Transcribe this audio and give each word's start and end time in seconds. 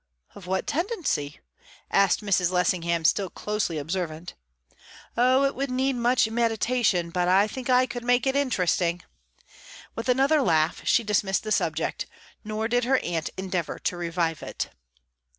"Of 0.33 0.47
what 0.47 0.65
tendency?" 0.65 1.39
asked 1.91 2.21
Mrs. 2.21 2.49
Lessingham, 2.51 3.05
still 3.05 3.29
closely 3.29 3.77
observant. 3.77 4.33
"Oh, 5.15 5.43
it 5.43 5.53
would 5.53 5.69
need 5.69 5.95
much 5.95 6.27
meditation; 6.27 7.11
but 7.11 7.27
I 7.27 7.45
think 7.47 7.69
I 7.69 7.85
could 7.85 8.03
make 8.03 8.25
it 8.25 8.35
interesting." 8.35 9.03
With 9.93 10.09
another 10.09 10.41
laugh, 10.41 10.81
she 10.87 11.03
dismissed 11.03 11.43
the 11.43 11.51
subject; 11.51 12.07
nor 12.43 12.67
did 12.67 12.83
her 12.85 12.97
aunt 13.03 13.29
endeavour 13.37 13.77
to 13.77 13.95
revive 13.95 14.41
it. 14.41 14.69